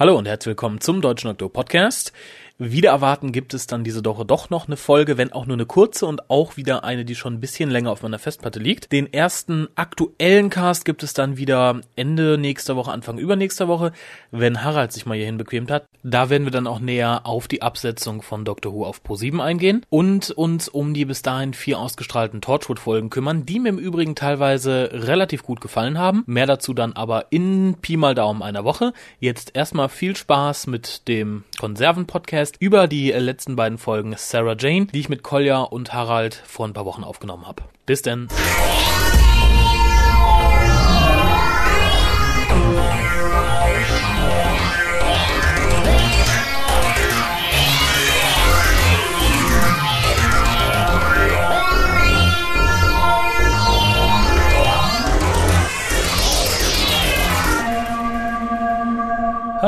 Hallo 0.00 0.16
und 0.16 0.26
herzlich 0.26 0.52
willkommen 0.52 0.80
zum 0.80 1.02
Deutschen 1.02 1.28
Doktor 1.28 1.52
Podcast. 1.52 2.14
Wieder 2.62 2.90
erwarten 2.90 3.32
gibt 3.32 3.54
es 3.54 3.66
dann 3.66 3.84
diese 3.84 4.04
Woche 4.04 4.26
doch 4.26 4.50
noch 4.50 4.66
eine 4.66 4.76
Folge, 4.76 5.16
wenn 5.16 5.32
auch 5.32 5.46
nur 5.46 5.56
eine 5.56 5.64
kurze 5.64 6.04
und 6.04 6.28
auch 6.28 6.58
wieder 6.58 6.84
eine, 6.84 7.06
die 7.06 7.14
schon 7.14 7.32
ein 7.32 7.40
bisschen 7.40 7.70
länger 7.70 7.90
auf 7.90 8.02
meiner 8.02 8.18
Festplatte 8.18 8.58
liegt. 8.58 8.92
Den 8.92 9.10
ersten 9.10 9.68
aktuellen 9.76 10.50
Cast 10.50 10.84
gibt 10.84 11.02
es 11.02 11.14
dann 11.14 11.38
wieder 11.38 11.80
Ende 11.96 12.36
nächster 12.36 12.76
Woche, 12.76 12.92
Anfang 12.92 13.16
übernächster 13.16 13.66
Woche, 13.66 13.92
wenn 14.30 14.62
Harald 14.62 14.92
sich 14.92 15.06
mal 15.06 15.16
hierhin 15.16 15.38
bequemt 15.38 15.70
hat. 15.70 15.86
Da 16.02 16.28
werden 16.28 16.44
wir 16.44 16.50
dann 16.50 16.66
auch 16.66 16.80
näher 16.80 17.22
auf 17.24 17.48
die 17.48 17.62
Absetzung 17.62 18.20
von 18.20 18.44
Doctor 18.44 18.74
Who 18.74 18.84
auf 18.84 19.00
Pro7 19.02 19.42
eingehen 19.42 19.86
und 19.88 20.30
uns 20.30 20.68
um 20.68 20.92
die 20.92 21.06
bis 21.06 21.22
dahin 21.22 21.54
vier 21.54 21.78
ausgestrahlten 21.78 22.42
Torchwood-Folgen 22.42 23.08
kümmern, 23.08 23.46
die 23.46 23.58
mir 23.58 23.70
im 23.70 23.78
Übrigen 23.78 24.14
teilweise 24.14 24.90
relativ 24.92 25.44
gut 25.44 25.62
gefallen 25.62 25.96
haben. 25.96 26.24
Mehr 26.26 26.46
dazu 26.46 26.74
dann 26.74 26.92
aber 26.92 27.28
in 27.30 27.76
Pi 27.80 27.96
mal 27.96 28.14
Daumen 28.14 28.42
einer 28.42 28.64
Woche. 28.64 28.92
Jetzt 29.18 29.56
erstmal 29.56 29.88
viel 29.88 30.14
Spaß 30.14 30.66
mit 30.66 31.08
dem 31.08 31.44
Konserven-Podcast 31.58 32.49
Podcast 32.50 32.56
über 32.60 32.88
die 32.88 33.10
letzten 33.10 33.56
beiden 33.56 33.78
Folgen 33.78 34.14
Sarah 34.16 34.56
Jane, 34.58 34.86
die 34.86 35.00
ich 35.00 35.08
mit 35.08 35.22
Kolja 35.22 35.62
und 35.62 35.92
Harald 35.92 36.34
vor 36.34 36.66
ein 36.66 36.72
paar 36.72 36.84
Wochen 36.84 37.04
aufgenommen 37.04 37.46
habe. 37.46 37.62
Bis 37.86 38.02
denn. 38.02 38.28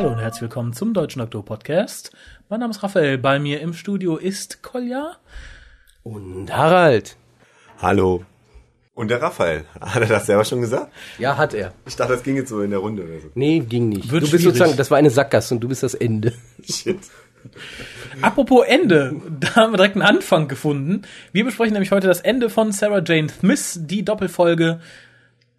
Hallo 0.02 0.14
und 0.14 0.20
herzlich 0.20 0.42
willkommen 0.42 0.72
zum 0.72 0.94
Deutschen 0.94 1.20
Doktor 1.20 1.44
Podcast. 1.44 2.10
Mein 2.48 2.58
Name 2.58 2.72
ist 2.72 2.82
Raphael. 2.82 3.18
Bei 3.18 3.38
mir 3.38 3.60
im 3.60 3.72
Studio 3.72 4.16
ist 4.16 4.60
Kolja. 4.60 5.12
Und 6.02 6.52
Harald. 6.52 7.16
Hallo. 7.80 8.24
Und 8.94 9.12
der 9.12 9.22
Raphael. 9.22 9.64
Hat 9.80 10.02
er 10.02 10.08
das 10.08 10.26
selber 10.26 10.44
schon 10.44 10.60
gesagt? 10.60 10.90
Ja, 11.20 11.36
hat 11.36 11.54
er. 11.54 11.72
Ich 11.86 11.94
dachte, 11.94 12.14
das 12.14 12.24
ging 12.24 12.34
jetzt 12.34 12.48
so 12.48 12.62
in 12.62 12.70
der 12.70 12.80
Runde 12.80 13.04
oder 13.04 13.20
so. 13.20 13.28
Nee, 13.36 13.60
ging 13.60 13.90
nicht. 13.90 14.10
Wird 14.10 14.24
du 14.24 14.30
bist 14.32 14.42
schwierig. 14.42 14.58
sozusagen, 14.58 14.76
das 14.76 14.90
war 14.90 14.98
eine 14.98 15.08
Sackgasse 15.08 15.54
und 15.54 15.60
du 15.60 15.68
bist 15.68 15.84
das 15.84 15.94
Ende. 15.94 16.32
Shit. 16.68 16.98
Apropos 18.22 18.66
Ende, 18.66 19.14
da 19.38 19.54
haben 19.54 19.72
wir 19.72 19.76
direkt 19.76 19.94
einen 19.94 20.02
Anfang 20.02 20.48
gefunden. 20.48 21.02
Wir 21.30 21.44
besprechen 21.44 21.74
nämlich 21.74 21.92
heute 21.92 22.08
das 22.08 22.20
Ende 22.20 22.50
von 22.50 22.72
Sarah 22.72 23.04
Jane 23.06 23.28
Smith, 23.28 23.78
die 23.82 24.04
Doppelfolge. 24.04 24.80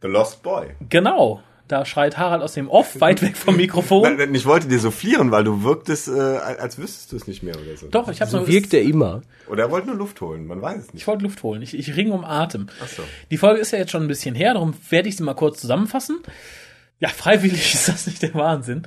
The 0.01 0.09
Lost 0.09 0.43
Boy. 0.43 0.71
Genau. 0.89 1.41
Da 1.69 1.85
schreit 1.85 2.17
Harald 2.17 2.41
aus 2.43 2.53
dem 2.53 2.67
Off 2.69 2.99
weit 2.99 3.21
weg 3.21 3.37
vom 3.37 3.55
Mikrofon. 3.55 4.17
Nein, 4.17 4.35
ich 4.35 4.45
wollte 4.45 4.67
dir 4.67 4.79
soufflieren, 4.79 5.31
weil 5.31 5.45
du 5.45 5.63
wirktest, 5.63 6.09
äh, 6.09 6.11
als 6.11 6.77
wüsstest 6.77 7.11
du 7.11 7.15
es 7.15 7.25
nicht 7.25 7.41
mehr 7.41 7.55
oder 7.55 7.77
so. 7.77 7.87
Doch, 7.87 8.09
ich 8.09 8.19
habe 8.19 8.29
So 8.29 8.39
noch 8.41 8.47
wirkt 8.47 8.73
er 8.73 8.81
immer. 8.81 9.21
Oder 9.47 9.63
er 9.63 9.71
wollte 9.71 9.87
nur 9.87 9.95
Luft 9.95 10.19
holen, 10.19 10.45
man 10.45 10.61
weiß 10.61 10.79
es 10.81 10.87
Ich 10.87 10.93
nicht. 10.93 11.07
wollte 11.07 11.23
Luft 11.23 11.41
holen. 11.41 11.61
Ich, 11.61 11.73
ich 11.77 11.95
ringe 11.95 12.11
um 12.13 12.25
Atem. 12.25 12.67
Ach 12.83 12.87
so. 12.87 13.01
Die 13.31 13.37
Folge 13.37 13.61
ist 13.61 13.71
ja 13.71 13.77
jetzt 13.79 13.91
schon 13.91 14.01
ein 14.03 14.07
bisschen 14.09 14.35
her, 14.35 14.53
darum 14.53 14.73
werde 14.89 15.07
ich 15.07 15.15
sie 15.15 15.23
mal 15.23 15.33
kurz 15.35 15.61
zusammenfassen. 15.61 16.19
Ja, 16.99 17.07
freiwillig 17.09 17.73
ist 17.73 17.87
das 17.87 18.07
nicht 18.07 18.21
der 18.21 18.33
Wahnsinn. 18.33 18.85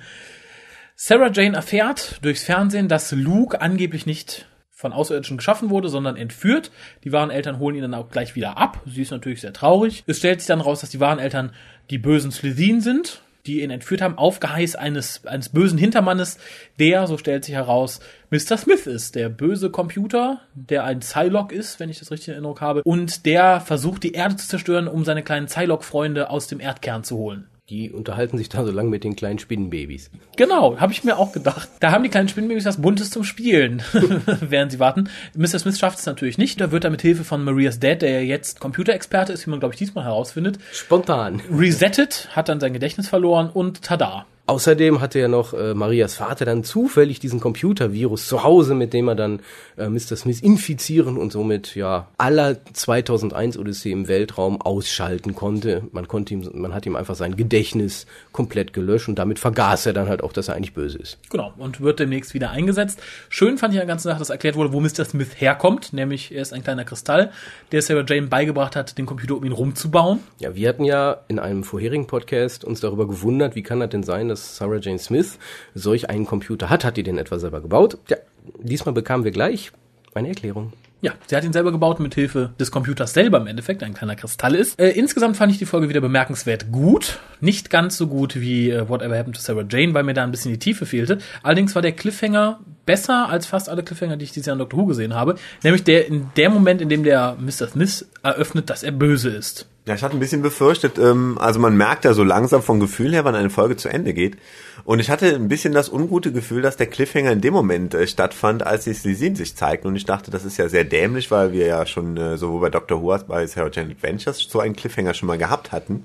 Sarah 0.94 1.30
Jane 1.32 1.56
erfährt 1.56 2.18
durchs 2.22 2.42
Fernsehen, 2.44 2.88
dass 2.88 3.10
Luke 3.12 3.60
angeblich 3.60 4.04
nicht 4.06 4.46
von 4.76 4.92
Außerirdischen 4.92 5.38
geschaffen 5.38 5.70
wurde, 5.70 5.88
sondern 5.88 6.16
entführt. 6.16 6.70
Die 7.02 7.10
wahren 7.10 7.30
Eltern 7.30 7.58
holen 7.58 7.76
ihn 7.76 7.82
dann 7.82 7.94
auch 7.94 8.10
gleich 8.10 8.36
wieder 8.36 8.58
ab. 8.58 8.82
Sie 8.84 9.00
ist 9.00 9.10
natürlich 9.10 9.40
sehr 9.40 9.54
traurig. 9.54 10.04
Es 10.06 10.18
stellt 10.18 10.40
sich 10.40 10.48
dann 10.48 10.60
raus, 10.60 10.82
dass 10.82 10.90
die 10.90 11.00
wahren 11.00 11.18
Eltern 11.18 11.52
die 11.88 11.96
bösen 11.96 12.30
Slitheen 12.30 12.82
sind, 12.82 13.22
die 13.46 13.62
ihn 13.62 13.70
entführt 13.70 14.02
haben, 14.02 14.18
auf 14.18 14.38
Geheiß 14.38 14.76
eines, 14.76 15.24
eines 15.24 15.48
bösen 15.48 15.78
Hintermannes, 15.78 16.36
der, 16.78 17.06
so 17.06 17.16
stellt 17.16 17.46
sich 17.46 17.54
heraus, 17.54 18.00
Mr. 18.30 18.58
Smith 18.58 18.86
ist, 18.86 19.14
der 19.14 19.30
böse 19.30 19.70
Computer, 19.70 20.42
der 20.52 20.84
ein 20.84 21.00
Psylocke 21.00 21.54
ist, 21.54 21.80
wenn 21.80 21.88
ich 21.88 21.98
das 21.98 22.10
richtig 22.10 22.28
in 22.28 22.34
Erinnerung 22.34 22.60
habe, 22.60 22.82
und 22.82 23.24
der 23.24 23.60
versucht, 23.62 24.02
die 24.02 24.12
Erde 24.12 24.36
zu 24.36 24.46
zerstören, 24.46 24.88
um 24.88 25.06
seine 25.06 25.22
kleinen 25.22 25.46
Psylocke-Freunde 25.46 26.28
aus 26.28 26.48
dem 26.48 26.60
Erdkern 26.60 27.02
zu 27.02 27.16
holen. 27.16 27.46
Die 27.68 27.90
unterhalten 27.90 28.38
sich 28.38 28.48
da 28.48 28.64
so 28.64 28.70
lang 28.70 28.90
mit 28.90 29.02
den 29.02 29.16
kleinen 29.16 29.40
Spinnenbabys. 29.40 30.10
Genau, 30.36 30.78
habe 30.78 30.92
ich 30.92 31.02
mir 31.02 31.18
auch 31.18 31.32
gedacht. 31.32 31.68
Da 31.80 31.90
haben 31.90 32.04
die 32.04 32.10
kleinen 32.10 32.28
Spinnenbabys 32.28 32.64
was 32.64 32.80
Buntes 32.80 33.10
zum 33.10 33.24
Spielen, 33.24 33.82
während 34.40 34.70
sie 34.70 34.78
warten. 34.78 35.10
Mr. 35.34 35.58
Smith 35.58 35.76
schafft 35.76 35.98
es 35.98 36.06
natürlich 36.06 36.38
nicht. 36.38 36.60
Da 36.60 36.70
wird 36.70 36.84
er 36.84 36.90
mit 36.90 37.02
Hilfe 37.02 37.24
von 37.24 37.42
Marias 37.42 37.80
Dad, 37.80 38.02
der 38.02 38.10
ja 38.10 38.20
jetzt 38.20 38.60
Computerexperte 38.60 39.32
ist, 39.32 39.46
wie 39.46 39.50
man 39.50 39.58
glaube 39.58 39.74
ich 39.74 39.78
diesmal 39.78 40.04
herausfindet, 40.04 40.60
Spontan. 40.72 41.42
resettet, 41.50 42.28
hat 42.36 42.48
dann 42.48 42.60
sein 42.60 42.72
Gedächtnis 42.72 43.08
verloren 43.08 43.50
und 43.50 43.82
tada. 43.82 44.26
Außerdem 44.46 45.00
hatte 45.00 45.18
ja 45.18 45.26
noch 45.26 45.54
äh, 45.54 45.74
Marias 45.74 46.14
Vater 46.14 46.44
dann 46.44 46.62
zufällig 46.62 47.18
diesen 47.18 47.40
Computervirus 47.40 48.28
zu 48.28 48.44
Hause, 48.44 48.74
mit 48.74 48.92
dem 48.92 49.08
er 49.08 49.16
dann 49.16 49.40
äh, 49.76 49.88
Mr. 49.88 50.16
Smith 50.16 50.40
infizieren 50.40 51.16
und 51.16 51.32
somit 51.32 51.74
ja 51.74 52.06
aller 52.16 52.56
2001 52.72 53.58
Odyssee 53.58 53.90
im 53.90 54.06
Weltraum 54.06 54.60
ausschalten 54.60 55.34
konnte. 55.34 55.82
Man 55.90 56.06
konnte 56.06 56.34
ihm, 56.34 56.48
man 56.54 56.72
hat 56.72 56.86
ihm 56.86 56.94
einfach 56.94 57.16
sein 57.16 57.34
Gedächtnis 57.34 58.06
komplett 58.30 58.72
gelöscht 58.72 59.08
und 59.08 59.18
damit 59.18 59.40
vergaß 59.40 59.86
er 59.86 59.92
dann 59.92 60.08
halt 60.08 60.22
auch, 60.22 60.32
dass 60.32 60.46
er 60.46 60.54
eigentlich 60.54 60.74
böse 60.74 60.98
ist. 60.98 61.18
Genau, 61.30 61.52
und 61.58 61.80
wird 61.80 61.98
demnächst 61.98 62.32
wieder 62.32 62.50
eingesetzt. 62.50 63.00
Schön 63.28 63.58
fand 63.58 63.74
ich 63.74 63.80
an 63.80 63.86
der 63.86 63.94
ganzen 63.94 64.08
Sache, 64.08 64.20
dass 64.20 64.30
erklärt 64.30 64.54
wurde, 64.54 64.72
wo 64.72 64.80
Mr. 64.80 65.04
Smith 65.04 65.30
herkommt, 65.36 65.92
nämlich 65.92 66.32
er 66.32 66.42
ist 66.42 66.52
ein 66.52 66.62
kleiner 66.62 66.84
Kristall, 66.84 67.32
der 67.72 67.82
Sarah 67.82 68.04
Jane 68.06 68.28
beigebracht 68.28 68.76
hat, 68.76 68.96
den 68.96 69.06
Computer 69.06 69.36
um 69.36 69.44
ihn 69.44 69.52
rumzubauen. 69.52 70.20
Ja, 70.38 70.54
wir 70.54 70.68
hatten 70.68 70.84
ja 70.84 71.18
in 71.26 71.38
einem 71.38 71.64
vorherigen 71.64 72.06
Podcast 72.06 72.64
uns 72.64 72.80
darüber 72.80 73.08
gewundert, 73.08 73.56
wie 73.56 73.62
kann 73.62 73.80
das 73.80 73.90
denn 73.90 74.04
sein, 74.04 74.28
dass 74.28 74.35
Sarah 74.36 74.78
Jane 74.78 74.98
Smith 74.98 75.38
solch 75.74 76.10
einen 76.10 76.26
Computer 76.26 76.70
hat? 76.70 76.84
Hat 76.84 76.96
die 76.96 77.02
den 77.02 77.18
etwa 77.18 77.38
selber 77.38 77.60
gebaut? 77.60 77.98
Ja, 78.08 78.16
diesmal 78.58 78.94
bekamen 78.94 79.24
wir 79.24 79.32
gleich 79.32 79.72
eine 80.14 80.28
Erklärung. 80.28 80.72
Ja, 81.02 81.12
sie 81.26 81.36
hat 81.36 81.44
ihn 81.44 81.52
selber 81.52 81.72
gebaut 81.72 82.00
mit 82.00 82.14
Hilfe 82.14 82.54
des 82.58 82.70
Computers 82.70 83.12
selber 83.12 83.38
im 83.38 83.46
Endeffekt, 83.46 83.82
ein 83.82 83.92
kleiner 83.92 84.16
Kristall 84.16 84.54
ist. 84.54 84.80
Äh, 84.80 84.90
insgesamt 84.90 85.36
fand 85.36 85.52
ich 85.52 85.58
die 85.58 85.66
Folge 85.66 85.90
wieder 85.90 86.00
bemerkenswert 86.00 86.72
gut. 86.72 87.20
Nicht 87.40 87.68
ganz 87.68 87.98
so 87.98 88.06
gut 88.06 88.40
wie 88.40 88.70
äh, 88.70 88.88
Whatever 88.88 89.16
Happened 89.16 89.36
to 89.36 89.42
Sarah 89.42 89.66
Jane, 89.68 89.92
weil 89.92 90.04
mir 90.04 90.14
da 90.14 90.24
ein 90.24 90.30
bisschen 90.30 90.52
die 90.52 90.58
Tiefe 90.58 90.86
fehlte. 90.86 91.18
Allerdings 91.42 91.74
war 91.74 91.82
der 91.82 91.92
Cliffhanger 91.92 92.60
besser 92.86 93.28
als 93.28 93.44
fast 93.44 93.68
alle 93.68 93.82
Cliffhanger, 93.82 94.16
die 94.16 94.24
ich 94.24 94.32
dieses 94.32 94.46
Jahr 94.46 94.54
in 94.54 94.58
Doctor 94.58 94.80
Who 94.80 94.86
gesehen 94.86 95.14
habe. 95.14 95.36
Nämlich 95.62 95.84
der 95.84 96.06
in 96.06 96.30
der 96.36 96.48
Moment, 96.48 96.80
in 96.80 96.88
dem 96.88 97.04
der 97.04 97.36
Mr. 97.38 97.68
Smith 97.68 98.06
eröffnet, 98.22 98.70
dass 98.70 98.82
er 98.82 98.92
böse 98.92 99.28
ist. 99.28 99.68
Ja, 99.88 99.94
ich 99.94 100.02
hatte 100.02 100.16
ein 100.16 100.20
bisschen 100.20 100.42
befürchtet, 100.42 100.98
ähm, 100.98 101.38
also 101.38 101.60
man 101.60 101.76
merkt 101.76 102.04
ja 102.04 102.12
so 102.12 102.24
langsam 102.24 102.60
vom 102.60 102.80
Gefühl 102.80 103.12
her, 103.12 103.24
wann 103.24 103.36
eine 103.36 103.50
Folge 103.50 103.76
zu 103.76 103.88
Ende 103.88 104.14
geht. 104.14 104.36
Und 104.84 104.98
ich 104.98 105.10
hatte 105.10 105.32
ein 105.32 105.46
bisschen 105.46 105.72
das 105.72 105.88
ungute 105.88 106.32
Gefühl, 106.32 106.60
dass 106.60 106.76
der 106.76 106.88
Cliffhanger 106.88 107.30
in 107.30 107.40
dem 107.40 107.54
Moment 107.54 107.94
äh, 107.94 108.08
stattfand, 108.08 108.66
als 108.66 108.82
die 108.82 108.94
Slezin 108.94 109.36
sich 109.36 109.54
zeigten. 109.54 109.86
Und 109.86 109.94
ich 109.94 110.04
dachte, 110.04 110.32
das 110.32 110.44
ist 110.44 110.56
ja 110.56 110.68
sehr 110.68 110.82
dämlich, 110.82 111.30
weil 111.30 111.52
wir 111.52 111.66
ja 111.66 111.86
schon 111.86 112.16
äh, 112.16 112.36
sowohl 112.36 112.62
bei 112.62 112.70
Dr. 112.70 113.00
Who 113.00 113.12
als 113.12 113.24
bei 113.28 113.46
Sarah 113.46 113.70
Jane 113.72 113.92
Adventures 113.92 114.38
so 114.38 114.58
einen 114.58 114.74
Cliffhanger 114.74 115.14
schon 115.14 115.28
mal 115.28 115.38
gehabt 115.38 115.70
hatten. 115.70 116.02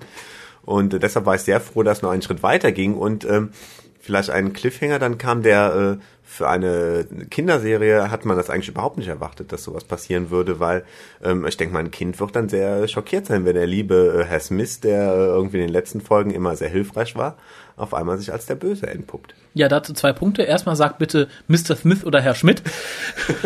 Und 0.61 0.93
äh, 0.93 0.99
deshalb 0.99 1.25
war 1.25 1.33
ich 1.33 1.41
sehr 1.41 1.59
froh, 1.59 1.81
dass 1.81 2.03
noch 2.03 2.11
einen 2.11 2.21
Schritt 2.21 2.43
weiter 2.43 2.71
ging 2.71 2.93
und 2.93 3.25
ähm, 3.25 3.49
vielleicht 3.99 4.29
einen 4.29 4.53
Cliffhanger 4.53 4.99
dann 4.99 5.17
kam, 5.17 5.41
der 5.41 5.97
äh, 5.97 6.03
für 6.31 6.47
eine 6.47 7.05
Kinderserie 7.29 8.09
hat 8.09 8.23
man 8.23 8.37
das 8.37 8.49
eigentlich 8.49 8.69
überhaupt 8.69 8.97
nicht 8.97 9.09
erwartet, 9.09 9.51
dass 9.51 9.65
sowas 9.65 9.83
passieren 9.83 10.29
würde, 10.29 10.61
weil 10.61 10.85
ähm, 11.21 11.45
ich 11.45 11.57
denke, 11.57 11.73
mein 11.73 11.91
Kind 11.91 12.21
wird 12.21 12.37
dann 12.37 12.47
sehr 12.47 12.87
schockiert 12.87 13.25
sein, 13.25 13.43
wenn 13.43 13.55
der 13.55 13.67
liebe 13.67 14.21
äh, 14.21 14.23
Herr 14.23 14.39
Smith, 14.39 14.79
der 14.79 15.11
äh, 15.11 15.25
irgendwie 15.25 15.57
in 15.57 15.63
den 15.63 15.73
letzten 15.73 15.99
Folgen 15.99 16.31
immer 16.31 16.55
sehr 16.55 16.69
hilfreich 16.69 17.17
war, 17.17 17.35
auf 17.75 17.93
einmal 17.93 18.17
sich 18.17 18.31
als 18.31 18.45
der 18.45 18.55
Böse 18.55 18.87
entpuppt. 18.87 19.33
Ja, 19.53 19.67
dazu 19.67 19.93
zwei 19.93 20.13
Punkte. 20.13 20.43
Erstmal 20.43 20.75
sagt 20.77 20.97
bitte 20.99 21.27
Mr. 21.47 21.75
Smith 21.75 22.05
oder 22.05 22.21
Herr 22.21 22.35
Schmidt. 22.35 22.61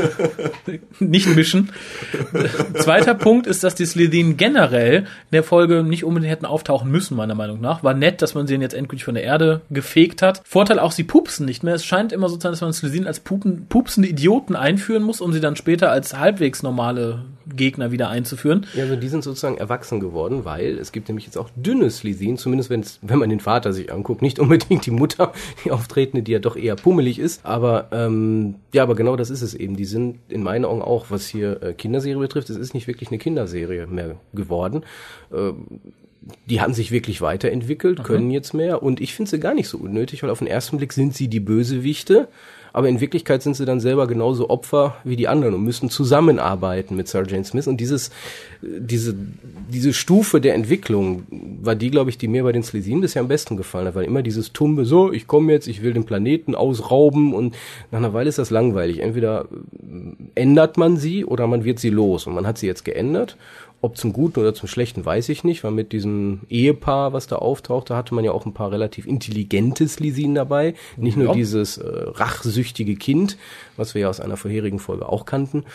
nicht 0.99 1.27
mischen. 1.35 1.71
Zweiter 2.75 3.15
Punkt 3.15 3.47
ist, 3.47 3.63
dass 3.63 3.73
die 3.73 3.85
Slitheen 3.85 4.37
generell 4.37 4.97
in 4.97 5.05
der 5.31 5.43
Folge 5.43 5.83
nicht 5.83 6.03
unbedingt 6.03 6.31
hätten 6.31 6.45
auftauchen 6.45 6.91
müssen, 6.91 7.17
meiner 7.17 7.33
Meinung 7.33 7.59
nach. 7.59 7.83
War 7.83 7.95
nett, 7.95 8.21
dass 8.21 8.35
man 8.35 8.45
sie 8.45 8.55
jetzt 8.55 8.75
endgültig 8.75 9.05
von 9.05 9.15
der 9.15 9.23
Erde 9.23 9.61
gefegt 9.71 10.21
hat. 10.21 10.41
Vorteil 10.45 10.77
auch, 10.77 10.91
sie 10.91 11.03
pupsen 11.03 11.45
nicht 11.45 11.63
mehr. 11.63 11.73
Es 11.73 11.85
scheint 11.85 12.11
immer 12.11 12.29
so 12.29 12.35
zu 12.35 12.41
sein, 12.41 12.51
dass 12.51 12.61
man 12.61 12.73
Slitheen 12.77 13.07
als 13.07 13.19
pupen, 13.19 13.65
pupsende 13.67 14.09
Idioten 14.09 14.55
einführen 14.55 15.03
muss, 15.03 15.21
um 15.21 15.33
sie 15.33 15.39
dann 15.39 15.55
später 15.55 15.91
als 15.91 16.17
halbwegs 16.17 16.63
normale 16.63 17.25
Gegner 17.47 17.91
wieder 17.91 18.09
einzuführen. 18.09 18.65
Ja, 18.73 18.83
also 18.83 18.95
die 18.95 19.07
sind 19.07 19.23
sozusagen 19.23 19.57
erwachsen 19.57 19.99
geworden, 19.99 20.45
weil 20.45 20.77
es 20.77 20.91
gibt 20.91 21.07
nämlich 21.07 21.25
jetzt 21.25 21.37
auch 21.37 21.49
dünne 21.55 21.89
Slitheen, 21.89 22.37
zumindest 22.37 22.69
wenn's, 22.69 22.99
wenn 23.01 23.19
man 23.19 23.29
den 23.29 23.39
Vater 23.39 23.73
sich 23.73 23.91
anguckt, 23.91 24.21
nicht 24.21 24.39
unbedingt 24.39 24.85
die 24.85 24.91
Mutter, 24.91 25.33
die 25.65 25.71
auftretende, 25.71 26.23
die 26.23 26.31
ja 26.31 26.39
doch 26.39 26.55
eher 26.55 26.75
pummelig 26.75 27.19
ist, 27.19 27.45
aber 27.45 27.87
ähm, 27.91 28.55
ja, 28.73 28.83
aber 28.83 28.95
genau 28.95 29.15
das 29.15 29.29
ist 29.29 29.41
es 29.41 29.53
eben. 29.53 29.75
Die 29.75 29.85
sind 29.85 30.19
in 30.29 30.43
meinen 30.43 30.65
Augen 30.65 30.81
auch, 30.81 31.07
was 31.09 31.27
hier 31.27 31.61
äh, 31.61 31.73
Kinderserie 31.73 32.19
betrifft, 32.19 32.49
es 32.49 32.57
ist 32.57 32.73
nicht 32.73 32.87
wirklich 32.87 33.09
eine 33.09 33.19
Kinderserie 33.19 33.87
mehr 33.87 34.15
geworden. 34.33 34.83
Äh, 35.31 35.53
die 36.47 36.61
haben 36.61 36.73
sich 36.73 36.91
wirklich 36.91 37.21
weiterentwickelt, 37.21 38.03
können 38.03 38.31
jetzt 38.31 38.53
mehr 38.53 38.81
und 38.81 38.99
ich 38.99 39.13
finde 39.13 39.29
sie 39.29 39.39
gar 39.39 39.53
nicht 39.53 39.67
so 39.67 39.77
unnötig, 39.77 40.23
weil 40.23 40.29
auf 40.29 40.39
den 40.39 40.47
ersten 40.47 40.77
Blick 40.77 40.93
sind 40.93 41.13
sie 41.13 41.27
die 41.27 41.39
Bösewichte, 41.39 42.27
aber 42.75 42.89
in 42.89 42.99
Wirklichkeit 42.99 43.41
sind 43.41 43.55
sie 43.55 43.63
dann 43.63 43.79
selber 43.79 44.05
genauso 44.05 44.49
Opfer 44.49 44.97
wie 45.05 45.15
die 45.15 45.29
anderen 45.29 45.53
und 45.53 45.63
müssen 45.63 45.89
zusammenarbeiten 45.89 46.97
mit 46.97 47.07
Sarah 47.07 47.25
Jane 47.25 47.45
Smith 47.45 47.67
und 47.67 47.77
dieses 47.77 48.11
diese 48.61 49.15
diese 49.69 49.93
Stufe 49.93 50.41
der 50.41 50.55
Entwicklung 50.55 51.23
war 51.61 51.75
die, 51.75 51.89
glaube 51.89 52.09
ich, 52.09 52.17
die 52.17 52.27
mir 52.27 52.43
bei 52.43 52.51
den 52.51 52.63
Slesin 52.63 52.99
bisher 52.99 53.21
am 53.21 53.29
besten 53.29 53.55
gefallen 53.55 53.87
hat, 53.87 53.95
weil 53.95 54.03
immer 54.03 54.23
dieses 54.23 54.51
tumbe 54.51 54.83
so, 54.83 55.13
ich 55.13 55.25
komme 55.25 55.53
jetzt, 55.53 55.67
ich 55.67 55.83
will 55.83 55.93
den 55.93 56.03
Planeten 56.03 56.53
ausrauben 56.53 57.33
und 57.33 57.55
nach 57.91 57.99
einer 57.99 58.13
Weile 58.13 58.27
ist 58.27 58.39
das 58.39 58.49
langweilig. 58.49 58.99
Entweder 58.99 59.47
ändert 60.35 60.75
man 60.75 60.97
sie 60.97 61.23
oder 61.23 61.47
man 61.47 61.63
wird 61.63 61.79
sie 61.79 61.91
los 61.91 62.27
und 62.27 62.33
man 62.33 62.45
hat 62.45 62.57
sie 62.57 62.67
jetzt 62.67 62.83
geändert 62.83 63.37
ob 63.81 63.97
zum 63.97 64.13
Guten 64.13 64.39
oder 64.39 64.53
zum 64.55 64.67
Schlechten, 64.67 65.05
weiß 65.05 65.29
ich 65.29 65.43
nicht, 65.43 65.63
weil 65.63 65.71
mit 65.71 65.91
diesem 65.91 66.41
Ehepaar, 66.49 67.13
was 67.13 67.27
da 67.27 67.35
auftauchte, 67.35 67.95
hatte 67.95 68.15
man 68.15 68.23
ja 68.25 68.31
auch 68.31 68.45
ein 68.45 68.53
paar 68.53 68.71
relativ 68.71 69.05
intelligente 69.05 69.87
Slisin 69.87 70.33
dabei. 70.33 70.73
Nicht 70.97 71.17
nur 71.17 71.27
Ja. 71.27 71.33
dieses 71.33 71.77
äh, 71.77 71.85
rachsüchtige 71.87 72.95
Kind, 72.95 73.37
was 73.77 73.93
wir 73.93 74.01
ja 74.03 74.09
aus 74.09 74.19
einer 74.19 74.37
vorherigen 74.37 74.79
Folge 74.79 75.07
auch 75.07 75.25
kannten. 75.25 75.65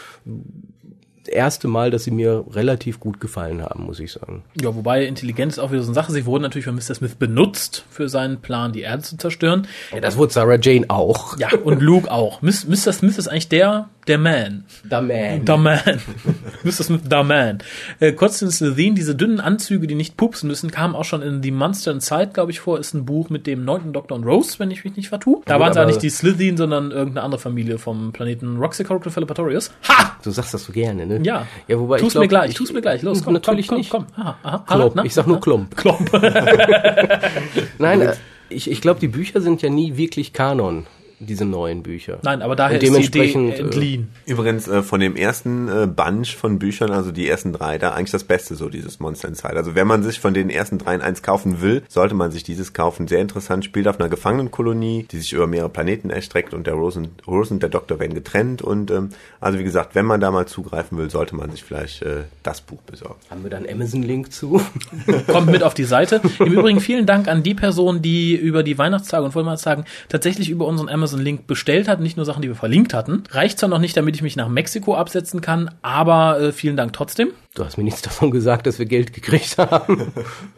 Erste 1.27 1.69
Mal, 1.69 1.91
dass 1.91 2.05
sie 2.05 2.11
mir 2.11 2.45
relativ 2.53 2.99
gut 2.99 3.21
gefallen 3.21 3.63
haben, 3.63 3.85
muss 3.85 4.01
ich 4.01 4.11
sagen. 4.13 4.43
Ja, 4.61 4.75
wobei 4.75 5.05
Intelligenz 5.05 5.55
ist 5.55 5.59
auch 5.59 5.71
wieder 5.71 5.83
so 5.83 5.89
eine 5.89 5.95
Sache. 5.95 6.13
Sie 6.13 6.25
wurden 6.27 6.43
natürlich 6.43 6.65
von 6.65 6.75
Mr. 6.75 6.95
Smith 6.95 7.15
benutzt 7.15 7.85
für 7.91 8.09
seinen 8.09 8.41
Plan, 8.41 8.73
die 8.73 8.81
Erde 8.81 9.03
zu 9.03 9.17
zerstören. 9.19 9.67
Ja, 9.93 10.01
das 10.01 10.17
wurde 10.17 10.33
Sarah 10.33 10.59
Jane 10.61 10.87
auch. 10.89 11.37
Ja, 11.39 11.49
und 11.63 11.83
Luke 11.83 12.11
auch. 12.11 12.41
Mr. 12.43 12.53
Smith 12.93 13.19
ist 13.19 13.29
eigentlich 13.29 13.49
der, 13.51 13.91
der 14.07 14.17
Man. 14.19 14.65
The 14.89 15.01
Man. 15.03 15.47
The 15.47 15.57
Man. 15.59 16.01
Mr. 16.65 16.73
Smith, 16.85 17.03
the 17.09 17.23
Man. 17.23 17.59
Äh, 18.01 18.13
kurz 18.13 18.39
zu 18.39 18.47
den 18.47 18.53
Slytherin, 18.53 18.95
diese 18.95 19.15
dünnen 19.15 19.41
Anzüge, 19.41 19.87
die 19.87 19.95
nicht 19.95 20.17
pupsen 20.17 20.49
müssen, 20.49 20.71
kamen 20.71 20.95
auch 20.95 21.05
schon 21.05 21.21
in 21.23 21.43
The 21.43 21.51
Monster 21.51 21.93
Inside, 21.93 22.31
glaube 22.33 22.51
ich, 22.51 22.61
vor. 22.61 22.79
Ist 22.81 22.95
ein 22.95 23.05
Buch 23.05 23.29
mit 23.31 23.47
dem 23.47 23.65
neunten 23.65 23.93
Doktor 23.93 24.15
und 24.17 24.25
Rose, 24.25 24.59
wenn 24.59 24.71
ich 24.71 24.85
mich 24.85 24.97
nicht 24.97 25.11
vertue. 25.11 25.43
Da 25.45 25.55
Gut, 25.55 25.61
waren 25.61 25.71
es 25.71 25.77
ja 25.77 25.83
aber- 25.83 25.91
nicht 25.91 26.03
die 26.03 26.11
Slytherin, 26.11 26.57
sondern 26.57 26.91
irgendeine 26.91 27.23
andere 27.25 27.41
Familie 27.41 27.79
vom 27.79 28.13
Planeten 28.13 28.57
Roxicoricophilippatorius. 28.57 29.71
Ha! 29.89 30.17
Du 30.23 30.31
sagst 30.31 30.55
das 30.55 30.65
so 30.65 30.73
gerne, 30.73 31.07
ne? 31.07 31.10
Ja. 31.23 31.47
Ja, 31.69 31.79
wobei 31.79 31.99
tu's 31.99 32.09
ich 32.09 32.13
glaub, 32.13 32.23
mir 32.23 32.29
gleich, 32.29 32.51
ich- 32.51 32.57
tu's 32.57 32.73
mir 32.73 32.81
gleich. 32.81 33.03
Los, 33.03 33.23
komm, 33.25 33.35
Natürlich 33.35 33.69
komm, 33.69 33.79
nicht. 33.79 33.91
komm, 33.91 34.07
komm. 34.15 34.25
Aha, 34.25 34.39
aha. 34.43 34.65
Klomp. 34.67 34.95
na? 34.95 35.05
Ich 35.05 35.15
sag 35.15 35.27
nur 35.27 35.41
Klomp. 35.41 35.77
Klomp. 35.77 36.11
Nein, 37.79 38.01
äh, 38.01 38.15
ich, 38.49 38.71
ich 38.71 38.81
glaube, 38.81 39.01
die 39.01 39.09
Bücher 39.09 39.41
sind 39.41 39.63
ja 39.63 39.71
nie 39.71 39.97
wirklich 39.97 40.33
Kanon, 40.33 40.87
diese 41.21 41.45
neuen 41.45 41.83
Bücher. 41.83 42.19
Nein, 42.23 42.43
aber 42.43 42.57
daher 42.57 42.77
Und 42.79 42.83
ist 42.83 42.83
die 42.83 42.97
Idee 42.97 43.33
dementsprechend, 43.33 43.55
äh, 43.55 43.59
entliehen. 43.61 44.09
Übrigens 44.27 44.67
äh, 44.69 44.83
von 44.83 45.01
dem 45.01 45.17
ersten 45.17 45.69
äh, 45.69 45.87
Bunch 45.87 46.35
von 46.35 46.59
Büchern, 46.59 46.91
also 46.91 47.13
die 47.13 47.29
ersten 47.29 47.53
drei, 47.53 47.79
da 47.79 47.93
eigentlich 47.93 48.11
das 48.11 48.25
Beste, 48.25 48.55
so 48.55 48.69
dieses 48.69 49.01
Monster 49.01 49.29
Inside. 49.29 49.57
Also 49.57 49.75
wenn 49.75 49.87
man 49.87 50.03
sich 50.03 50.19
von 50.19 50.35
den 50.35 50.51
ersten 50.51 50.79
dreien 50.79 51.03
eins 51.03 51.23
kaufen 51.23 51.61
will, 51.61 51.83
sollte 51.89 52.15
man 52.15 52.31
sich 52.31 52.43
dieses 52.43 52.73
kaufen. 52.73 53.07
Sehr 53.07 53.21
interessant, 53.21 53.65
spielt 53.65 53.87
auf 53.87 54.01
einer 54.01 54.09
Gefangenenkolonie, 54.09 55.07
die 55.11 55.19
sich 55.19 55.33
über 55.33 55.47
mehrere 55.47 55.69
Planeten 55.69 56.11
erstreckt 56.11 56.55
und 56.55 56.67
der 56.67 56.75
Rose 56.75 56.99
und, 56.99 57.27
Rose 57.27 57.53
und 57.53 57.63
der 57.63 57.71
Doktor 57.71 58.01
werden 58.01 58.15
getrennt. 58.15 58.63
Und 58.63 58.91
ähm, 58.91 59.11
also 59.41 59.59
wie 59.59 59.65
gesagt, 59.65 59.95
wenn 59.95 60.07
man 60.07 60.21
da 60.21 60.31
mal 60.31 60.47
zugreifen 60.47 60.97
will, 60.97 61.11
sollte 61.11 61.37
man 61.37 61.51
sich 61.51 61.63
vielleicht 61.63 62.03
äh, 62.03 62.25
das 62.43 62.63
Buch 62.63 62.81
besorgen. 62.83 63.17
Haben 63.31 63.43
wir 63.43 63.51
da 63.51 63.59
einen 63.59 63.69
Amazon-Link 63.69 64.33
zu? 64.33 64.61
Kommt 65.27 65.51
mit 65.51 65.63
auf 65.63 65.75
die 65.75 65.85
Seite. 65.85 66.21
Im 66.39 66.53
Übrigen 66.53 66.81
vielen 66.81 67.07
Dank 67.07 67.29
an 67.29 67.43
die 67.43 67.55
Person, 67.55 68.01
die 68.01 68.35
über 68.35 68.63
die 68.63 68.79
Weihnachtstage 68.79 69.25
und 69.25 69.33
Vollmachtstagen 69.33 69.85
tatsächlich 70.09 70.49
über 70.51 70.67
unseren 70.67 70.89
Amazon-Link 71.11 71.47
bestellt 71.47 71.89
hat, 71.89 72.01
nicht 72.01 72.17
nur 72.17 72.25
Sachen, 72.25 72.43
die 72.43 72.49
wir 72.49 72.55
verlinkt 72.55 72.95
hatten. 72.95 73.25
Reicht 73.31 73.59
zwar 73.59 73.69
noch 73.69 73.79
nicht, 73.79 73.97
damit 73.97 74.15
ich 74.15 74.23
mich 74.23 74.37
nach 74.37 74.49
Mexiko 74.49 74.95
absetzen 74.95 75.41
kann, 75.41 75.71
aber 75.83 76.41
äh, 76.41 76.53
vielen 76.53 76.77
Dank 76.77 76.93
trotzdem. 76.93 77.31
Du 77.55 77.65
hast 77.65 77.77
mir 77.77 77.85
nichts 77.85 78.03
davon 78.03 78.31
gesagt, 78.31 78.67
dass 78.67 78.79
wir 78.79 78.87
Geld 78.87 79.13
gekriegt 79.13 79.59
haben. 79.59 80.13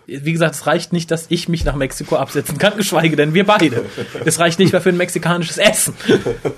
Wie 0.07 0.33
gesagt, 0.33 0.55
es 0.55 0.67
reicht 0.67 0.93
nicht, 0.93 1.11
dass 1.11 1.27
ich 1.31 1.49
mich 1.49 1.65
nach 1.65 1.75
Mexiko 1.75 2.17
absetzen 2.17 2.59
kann, 2.59 2.77
geschweige 2.77 3.17
denn 3.17 3.33
wir 3.33 3.47
beide. 3.47 3.87
Es 4.27 4.39
reicht 4.39 4.59
nicht 4.59 4.73
mehr 4.73 4.83
für 4.83 4.91
ein 4.91 4.99
mexikanisches 4.99 5.57
Essen. 5.57 5.95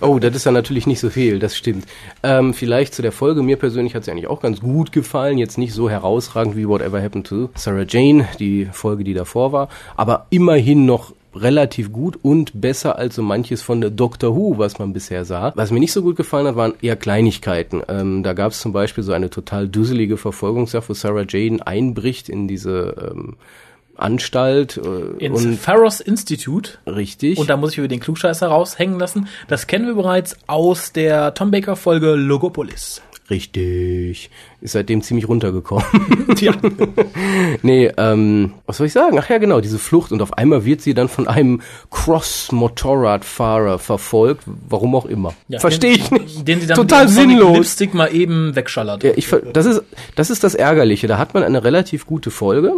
Oh, 0.00 0.18
das 0.18 0.34
ist 0.34 0.44
ja 0.44 0.50
natürlich 0.50 0.86
nicht 0.88 0.98
so 0.98 1.08
viel, 1.08 1.38
das 1.38 1.56
stimmt. 1.56 1.86
Ähm, 2.24 2.52
vielleicht 2.52 2.94
zu 2.94 3.02
der 3.02 3.12
Folge. 3.12 3.42
Mir 3.42 3.56
persönlich 3.56 3.94
hat 3.94 4.04
sie 4.04 4.10
eigentlich 4.10 4.26
auch 4.26 4.40
ganz 4.40 4.60
gut 4.60 4.90
gefallen. 4.90 5.38
Jetzt 5.38 5.56
nicht 5.56 5.72
so 5.72 5.88
herausragend 5.88 6.56
wie 6.56 6.68
Whatever 6.68 7.00
Happened 7.00 7.28
to 7.28 7.50
Sarah 7.54 7.84
Jane, 7.86 8.26
die 8.40 8.68
Folge, 8.72 9.04
die 9.04 9.14
davor 9.14 9.52
war. 9.52 9.68
Aber 9.96 10.26
immerhin 10.30 10.84
noch 10.84 11.12
relativ 11.34 11.92
gut 11.92 12.18
und 12.22 12.60
besser 12.60 12.96
als 12.98 13.16
so 13.16 13.22
manches 13.22 13.62
von 13.62 13.80
der 13.80 13.90
Doctor 13.90 14.36
Who, 14.36 14.58
was 14.58 14.78
man 14.78 14.92
bisher 14.92 15.24
sah. 15.24 15.52
Was 15.56 15.70
mir 15.70 15.80
nicht 15.80 15.92
so 15.92 16.02
gut 16.02 16.16
gefallen 16.16 16.46
hat, 16.46 16.56
waren 16.56 16.74
eher 16.80 16.96
Kleinigkeiten. 16.96 17.82
Ähm, 17.88 18.22
da 18.22 18.32
gab 18.32 18.52
es 18.52 18.60
zum 18.60 18.72
Beispiel 18.72 19.04
so 19.04 19.12
eine 19.12 19.30
total 19.30 19.68
dusselige 19.68 20.16
Verfolgungsjagd, 20.16 20.88
wo 20.88 20.94
Sarah 20.94 21.24
Jane 21.28 21.66
einbricht 21.66 22.28
in 22.28 22.48
diese 22.48 23.12
ähm, 23.12 23.36
Anstalt 23.96 24.76
äh, 24.76 25.24
Ins 25.24 25.44
und 25.44 25.58
Pharos 25.58 26.00
Institute. 26.00 26.78
richtig. 26.86 27.38
Und 27.38 27.48
da 27.48 27.56
muss 27.56 27.72
ich 27.72 27.78
über 27.78 27.88
den 27.88 28.00
Klugscheißer 28.00 28.48
raushängen 28.48 28.98
lassen. 28.98 29.28
Das 29.48 29.66
kennen 29.66 29.86
wir 29.86 29.94
bereits 29.94 30.36
aus 30.46 30.92
der 30.92 31.34
Tom 31.34 31.50
Baker 31.50 31.76
Folge 31.76 32.14
Logopolis. 32.14 33.02
Richtig. 33.30 34.30
Ist 34.60 34.72
seitdem 34.72 35.00
ziemlich 35.02 35.26
runtergekommen. 35.28 35.84
Tja. 36.36 36.52
nee, 37.62 37.90
ähm, 37.96 38.52
was 38.66 38.76
soll 38.76 38.86
ich 38.86 38.92
sagen? 38.92 39.18
Ach 39.18 39.30
ja, 39.30 39.38
genau, 39.38 39.60
diese 39.60 39.78
Flucht. 39.78 40.12
Und 40.12 40.20
auf 40.20 40.34
einmal 40.34 40.64
wird 40.64 40.82
sie 40.82 40.92
dann 40.94 41.08
von 41.08 41.26
einem 41.26 41.62
Cross-Motorradfahrer 41.90 43.78
verfolgt. 43.78 44.44
Warum 44.68 44.94
auch 44.94 45.06
immer. 45.06 45.34
Ja, 45.48 45.58
Verstehe 45.58 45.92
ich 45.92 46.10
nicht. 46.10 46.46
Den 46.46 46.60
sie 46.60 46.66
dann 46.66 46.76
Total 46.76 47.08
sinnlos. 47.08 47.56
Lipstick 47.56 47.94
mal 47.94 48.14
eben 48.14 48.54
wegschallert. 48.56 49.02
Ja, 49.04 49.12
ich, 49.16 49.26
ver- 49.26 49.40
das 49.40 49.66
ist, 49.66 49.82
das 50.16 50.30
ist 50.30 50.44
das 50.44 50.54
Ärgerliche. 50.54 51.06
Da 51.06 51.18
hat 51.18 51.34
man 51.34 51.42
eine 51.42 51.64
relativ 51.64 52.06
gute 52.06 52.30
Folge. 52.30 52.72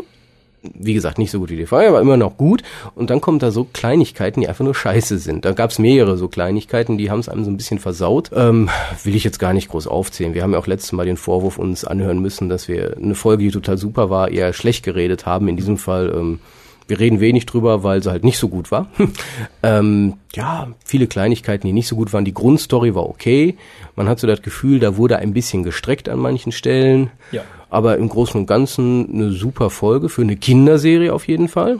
Wie 0.75 0.95
gesagt, 0.95 1.19
nicht 1.19 1.31
so 1.31 1.39
gut 1.39 1.51
wie 1.51 1.57
die 1.57 1.67
Folge, 1.67 1.89
aber 1.89 2.01
immer 2.01 2.17
noch 2.17 2.37
gut. 2.37 2.63
Und 2.95 3.11
dann 3.11 3.21
kommen 3.21 3.39
da 3.39 3.51
so 3.51 3.65
Kleinigkeiten, 3.65 4.41
die 4.41 4.49
einfach 4.49 4.65
nur 4.65 4.75
scheiße 4.75 5.19
sind. 5.19 5.45
Da 5.45 5.53
gab's 5.53 5.79
mehrere 5.79 6.17
so 6.17 6.29
Kleinigkeiten, 6.29 6.99
die 6.99 7.11
haben 7.11 7.21
es 7.21 7.29
einem 7.29 7.45
so 7.45 7.51
ein 7.51 7.57
bisschen 7.57 7.79
versaut. 7.79 8.31
Ähm, 8.35 8.69
will 9.05 9.15
ich 9.15 9.25
jetzt 9.25 9.39
gar 9.39 9.53
nicht 9.53 9.69
groß 9.69 9.87
aufzählen. 9.87 10.35
Wir 10.35 10.43
haben 10.43 10.53
ja 10.53 10.59
auch 10.59 10.67
letztes 10.67 10.93
Mal 10.93 11.07
den 11.07 11.17
Vorwurf 11.17 11.59
uns 11.59 11.85
anhören 11.85 12.21
müssen, 12.21 12.49
dass 12.49 12.69
wir 12.69 12.97
eine 12.97 13.15
Folge, 13.15 13.45
die 13.45 13.51
total 13.51 13.79
super 13.79 14.11
war, 14.11 14.31
eher 14.31 14.53
schlecht 14.53 14.85
geredet 14.85 15.27
haben. 15.27 15.49
In 15.49 15.57
diesem 15.57 15.79
Fall, 15.79 16.13
ähm, 16.15 16.41
wir 16.89 17.01
reden 17.01 17.21
wenig 17.21 17.47
drüber, 17.47 17.83
weil 17.83 18.03
sie 18.03 18.11
halt 18.11 18.25
nicht 18.25 18.39
so 18.39 18.49
gut 18.49 18.71
war. 18.71 18.89
ähm, 19.63 20.15
ja, 20.35 20.69
viele 20.85 21.07
Kleinigkeiten, 21.07 21.67
die 21.67 21.73
nicht 21.73 21.89
so 21.89 21.97
gut 21.97 22.13
waren. 22.13 22.25
Die 22.25 22.35
Grundstory 22.35 22.95
war 22.95 23.09
okay. 23.09 23.57
Man 23.97 24.09
hat 24.09 24.21
so 24.21 24.27
das 24.27 24.43
Gefühl, 24.43 24.79
da 24.79 24.97
wurde 24.97 25.19
ein 25.19 25.33
bisschen 25.33 25.63
gestreckt 25.63 26.09
an 26.09 26.19
manchen 26.19 26.53
Stellen. 26.53 27.11
Ja. 27.33 27.43
Aber 27.69 27.97
im 27.99 28.09
Großen 28.09 28.41
und 28.41 28.47
Ganzen 28.47 29.09
eine 29.13 29.31
super 29.33 29.71
Folge 29.71 30.09
für 30.09 30.23
eine 30.23 30.37
Kinderserie 30.37 31.13
auf 31.13 31.27
jeden 31.29 31.49
Fall. 31.49 31.79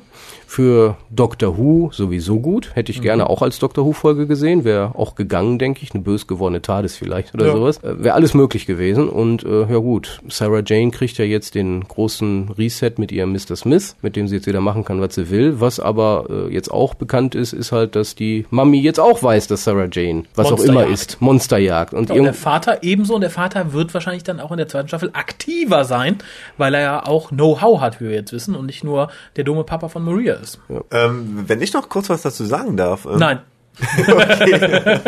Für 0.49 0.97
Doctor 1.11 1.59
Who 1.59 1.91
sowieso 1.93 2.39
gut. 2.39 2.71
Hätte 2.75 2.93
ich 2.93 3.03
gerne 3.03 3.29
auch 3.29 3.43
als 3.43 3.59
Doctor 3.59 3.85
Who 3.85 3.93
Folge 3.93 4.29
gesehen. 4.29 4.65
Wäre 4.65 4.93
auch 4.95 5.17
gegangen, 5.17 5.59
denke 5.59 5.81
ich. 5.83 5.93
Eine 5.93 6.05
bös 6.05 6.29
gewordene 6.29 6.63
TARDIS 6.63 6.97
vielleicht 6.97 7.35
oder 7.35 7.47
Ja. 7.47 7.53
sowas. 7.53 7.79
Äh, 7.83 8.05
Wäre 8.05 8.15
alles 8.15 8.33
möglich 8.33 8.65
gewesen. 8.65 9.09
Und 9.09 9.43
äh, 9.45 9.63
ja 9.63 9.79
gut, 9.79 10.21
Sarah 10.29 10.63
Jane 10.65 10.93
kriegt 10.93 11.19
ja 11.19 11.25
jetzt 11.25 11.57
den 11.57 11.83
großen 11.87 12.51
Reset 12.57 12.93
mit 12.99 13.11
ihrem 13.11 13.33
Mr. 13.33 13.57
Smith, 13.57 13.97
mit 14.03 14.15
dem 14.15 14.29
sie 14.29 14.37
jetzt 14.37 14.47
wieder 14.47 14.61
machen 14.61 14.85
kann, 14.85 15.01
was 15.01 15.17
sie 15.17 15.31
will. 15.31 15.61
Was 15.61 15.81
aber 15.81 16.27
äh, 16.49 16.53
jetzt 16.55 16.71
auch 16.71 16.95
bekannt 16.95 17.35
ist, 17.35 17.53
ist 17.53 17.73
halt, 17.73 17.97
dass 17.97 18.15
die 18.15 18.47
Mami 18.51 18.79
jetzt 18.81 19.01
auch 19.01 19.23
weiß, 19.25 19.49
dass 19.49 19.65
Sarah 19.65 19.89
Jane, 19.91 20.25
was 20.37 20.53
auch 20.53 20.61
immer 20.61 20.87
ist, 20.87 21.21
Monsterjagd. 21.21 21.93
Und, 21.93 22.11
Und 22.13 22.23
der 22.23 22.35
Vater 22.35 22.83
ebenso. 22.83 23.17
Und 23.17 23.23
der 23.23 23.31
Vater 23.31 23.73
wird 23.73 23.93
wahrscheinlich 23.95 24.23
dann 24.23 24.39
auch 24.39 24.53
in 24.53 24.59
der 24.59 24.69
zweiten 24.69 24.87
Staffel 24.89 25.11
aktiver 25.13 25.76
sein, 25.85 26.19
weil 26.57 26.75
er 26.75 26.81
ja 26.81 27.07
auch 27.07 27.31
Know-how 27.31 27.81
hat, 27.81 28.01
wie 28.01 28.07
wir 28.07 28.15
jetzt 28.15 28.33
wissen, 28.33 28.55
und 28.55 28.67
nicht 28.67 28.85
nur 28.85 29.09
der 29.37 29.45
dumme 29.45 29.65
Papa 29.65 29.89
von 29.89 30.05
Maria 30.05 30.35
ist. 30.35 30.61
Ähm, 30.91 31.45
wenn 31.47 31.63
ich 31.63 31.73
noch 31.73 31.89
kurz 31.89 32.11
was 32.11 32.23
dazu 32.23 32.45
sagen 32.45 32.77
darf. 32.77 33.07
Ähm, 33.07 33.19
Nein. 33.19 33.41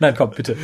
Nein, 0.00 0.14
komm, 0.16 0.30
bitte. 0.30 0.56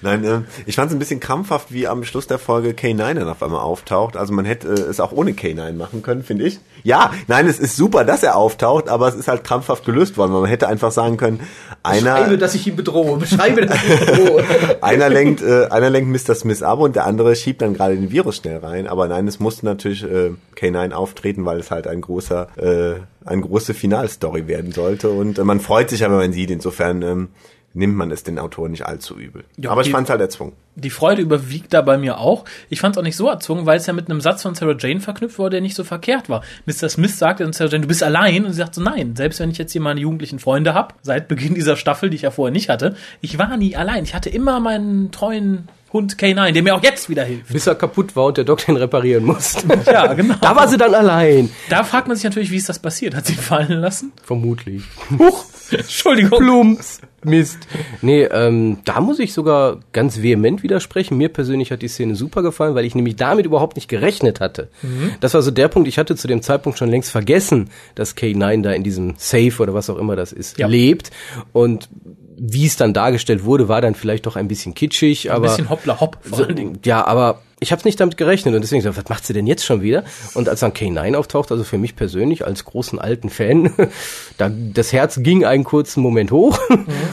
Nein, 0.00 0.24
äh, 0.24 0.40
ich 0.64 0.74
fand 0.76 0.90
es 0.90 0.96
ein 0.96 0.98
bisschen 0.98 1.20
krampfhaft, 1.20 1.72
wie 1.72 1.86
am 1.86 2.02
Schluss 2.04 2.26
der 2.26 2.38
Folge 2.38 2.70
K9 2.70 3.14
dann 3.14 3.28
auf 3.28 3.42
einmal 3.42 3.60
auftaucht. 3.60 4.16
Also 4.16 4.32
man 4.32 4.46
hätte 4.46 4.68
äh, 4.68 4.72
es 4.72 4.98
auch 4.98 5.12
ohne 5.12 5.32
K9 5.32 5.74
machen 5.74 6.02
können, 6.02 6.22
finde 6.22 6.44
ich. 6.44 6.60
Ja, 6.82 7.12
nein, 7.28 7.46
es 7.46 7.58
ist 7.58 7.76
super, 7.76 8.04
dass 8.04 8.22
er 8.22 8.36
auftaucht, 8.36 8.88
aber 8.88 9.08
es 9.08 9.14
ist 9.14 9.28
halt 9.28 9.44
krampfhaft 9.44 9.84
gelöst 9.84 10.16
worden. 10.16 10.32
weil 10.32 10.40
Man 10.40 10.50
hätte 10.50 10.66
einfach 10.66 10.92
sagen 10.92 11.18
können, 11.18 11.40
einer, 11.82 12.36
dass 12.36 12.54
ich 12.54 12.66
ihn 12.66 12.76
bedrohe. 12.76 13.18
Beschreibe, 13.18 13.66
dass 13.66 13.76
ich 13.84 13.90
ihn 13.90 14.06
bedrohe. 14.06 14.44
einer 14.80 15.10
lenkt, 15.10 15.42
äh, 15.42 15.66
einer 15.66 15.90
lenkt 15.90 16.10
Mr. 16.10 16.34
Smith 16.34 16.62
ab 16.62 16.80
und 16.80 16.96
der 16.96 17.04
andere 17.06 17.36
schiebt 17.36 17.60
dann 17.60 17.74
gerade 17.74 17.94
den 17.94 18.10
Virus 18.10 18.36
schnell 18.36 18.58
rein. 18.58 18.86
Aber 18.86 19.08
nein, 19.08 19.28
es 19.28 19.40
musste 19.40 19.66
natürlich 19.66 20.04
äh, 20.04 20.30
K9 20.56 20.92
auftreten, 20.92 21.44
weil 21.44 21.60
es 21.60 21.70
halt 21.70 21.86
ein 21.86 22.00
großer, 22.00 22.48
äh, 22.56 23.00
eine 23.24 23.42
große 23.42 23.74
Finalstory 23.74 24.46
werden 24.48 24.72
sollte. 24.72 25.10
Und 25.10 25.38
äh, 25.38 25.44
man 25.44 25.60
freut 25.60 25.90
sich 25.90 26.04
aber, 26.04 26.14
wenn 26.14 26.26
man 26.26 26.32
sieht. 26.32 26.50
Insofern 26.50 27.02
ähm, 27.02 27.28
nimmt 27.74 27.96
man 27.96 28.10
es 28.10 28.22
den 28.22 28.38
Autoren 28.38 28.72
nicht 28.72 28.86
allzu 28.86 29.18
übel. 29.18 29.44
Ja, 29.56 29.70
aber 29.70 29.82
ich 29.82 29.90
fand 29.90 30.06
es 30.06 30.10
halt 30.10 30.20
erzwungen. 30.20 30.54
Die 30.74 30.90
Freude 30.90 31.22
überwiegt 31.22 31.72
da 31.72 31.82
bei 31.82 31.98
mir 31.98 32.18
auch. 32.18 32.44
Ich 32.68 32.80
fand 32.80 32.96
es 32.96 32.98
auch 32.98 33.04
nicht 33.04 33.16
so 33.16 33.28
erzwungen, 33.28 33.66
weil 33.66 33.78
es 33.78 33.86
ja 33.86 33.92
mit 33.92 34.10
einem 34.10 34.20
Satz 34.20 34.42
von 34.42 34.54
Sarah 34.54 34.76
Jane 34.78 35.00
verknüpft 35.00 35.38
war, 35.38 35.50
der 35.50 35.60
nicht 35.60 35.74
so 35.74 35.84
verkehrt 35.84 36.28
war. 36.28 36.42
Mr. 36.66 36.88
Smith 36.88 37.18
sagte 37.18 37.44
dann 37.44 37.52
Sarah 37.52 37.70
Jane, 37.70 37.82
du 37.82 37.88
bist 37.88 38.02
allein. 38.02 38.44
Und 38.44 38.52
sie 38.52 38.58
sagt 38.58 38.74
so, 38.74 38.82
nein, 38.82 39.16
selbst 39.16 39.40
wenn 39.40 39.50
ich 39.50 39.58
jetzt 39.58 39.72
hier 39.72 39.80
meine 39.80 40.00
jugendlichen 40.00 40.38
Freunde 40.38 40.74
hab, 40.74 40.94
seit 41.02 41.28
Beginn 41.28 41.54
dieser 41.54 41.76
Staffel, 41.76 42.10
die 42.10 42.16
ich 42.16 42.22
ja 42.22 42.30
vorher 42.30 42.52
nicht 42.52 42.68
hatte, 42.68 42.96
ich 43.20 43.38
war 43.38 43.56
nie 43.56 43.76
allein. 43.76 44.04
Ich 44.04 44.14
hatte 44.14 44.30
immer 44.30 44.60
meinen 44.60 45.10
treuen 45.10 45.68
Hund 45.92 46.16
K9, 46.16 46.52
der 46.52 46.62
mir 46.62 46.74
auch 46.74 46.82
jetzt 46.82 47.08
wieder 47.08 47.24
hilft. 47.24 47.52
Bis 47.52 47.66
er 47.66 47.74
kaputt 47.74 48.16
war 48.16 48.26
und 48.26 48.36
der 48.38 48.44
Doktor 48.44 48.70
ihn 48.74 48.76
reparieren 48.78 49.24
musste. 49.24 49.62
Ja, 49.92 50.12
genau. 50.14 50.34
Da 50.40 50.56
war 50.56 50.68
sie 50.68 50.76
dann 50.78 50.94
allein. 50.94 51.50
Da 51.68 51.84
fragt 51.84 52.08
man 52.08 52.16
sich 52.16 52.24
natürlich, 52.24 52.50
wie 52.50 52.56
ist 52.56 52.68
das 52.68 52.78
passiert? 52.78 53.14
Hat 53.14 53.26
sie 53.26 53.34
ihn 53.34 53.38
fallen 53.40 53.80
lassen? 53.80 54.12
Vermutlich. 54.22 54.82
Huch, 55.18 55.44
Entschuldigung. 55.70 56.38
Plumps. 56.38 57.00
Mist. 57.24 57.58
Nee, 58.00 58.24
ähm, 58.24 58.78
da 58.84 59.00
muss 59.00 59.20
ich 59.20 59.32
sogar 59.32 59.78
ganz 59.92 60.22
vehement 60.22 60.64
widersprechen. 60.64 61.16
Mir 61.18 61.28
persönlich 61.28 61.70
hat 61.70 61.80
die 61.82 61.86
Szene 61.86 62.16
super 62.16 62.42
gefallen, 62.42 62.74
weil 62.74 62.84
ich 62.84 62.96
nämlich 62.96 63.14
damit 63.14 63.46
überhaupt 63.46 63.76
nicht 63.76 63.86
gerechnet 63.86 64.40
hatte. 64.40 64.70
Das 65.20 65.32
war 65.34 65.42
so 65.42 65.52
der 65.52 65.68
Punkt, 65.68 65.86
ich 65.86 65.98
hatte 65.98 66.16
zu 66.16 66.26
dem 66.26 66.42
Zeitpunkt 66.42 66.80
schon 66.80 66.88
längst 66.90 67.12
vergessen, 67.12 67.70
dass 67.94 68.16
K9 68.16 68.62
da 68.62 68.72
in 68.72 68.82
diesem 68.82 69.14
Safe 69.18 69.52
oder 69.60 69.72
was 69.72 69.88
auch 69.88 69.98
immer 69.98 70.16
das 70.16 70.32
ist, 70.32 70.58
Ja. 70.58 70.66
lebt. 70.66 71.12
Und 71.52 71.88
wie 72.44 72.66
es 72.66 72.76
dann 72.76 72.92
dargestellt 72.92 73.44
wurde, 73.44 73.68
war 73.68 73.80
dann 73.80 73.94
vielleicht 73.94 74.26
doch 74.26 74.34
ein 74.34 74.48
bisschen 74.48 74.74
kitschig, 74.74 75.30
Ein 75.30 75.36
aber 75.36 75.46
bisschen 75.46 75.70
hoppla 75.70 76.00
hopp 76.00 76.18
vor 76.22 76.38
so, 76.38 76.44
allen 76.44 76.56
Dingen. 76.56 76.78
ja, 76.84 77.06
aber 77.06 77.40
ich 77.60 77.70
habe 77.70 77.82
nicht 77.84 78.00
damit 78.00 78.16
gerechnet 78.16 78.52
und 78.56 78.62
deswegen 78.62 78.82
so, 78.82 78.96
was 78.96 79.08
macht 79.08 79.24
sie 79.24 79.32
denn 79.32 79.46
jetzt 79.46 79.64
schon 79.64 79.80
wieder? 79.82 80.02
Und 80.34 80.48
als 80.48 80.58
dann 80.58 80.72
K9 80.72 81.14
auftaucht, 81.14 81.52
also 81.52 81.62
für 81.62 81.78
mich 81.78 81.94
persönlich 81.94 82.44
als 82.44 82.64
großen 82.64 82.98
alten 82.98 83.30
Fan, 83.30 83.70
da 84.38 84.50
das 84.50 84.92
Herz 84.92 85.20
ging 85.22 85.44
einen 85.44 85.62
kurzen 85.62 86.02
Moment 86.02 86.32
hoch. 86.32 86.58